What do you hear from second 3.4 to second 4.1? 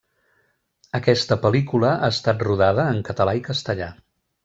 i castellà.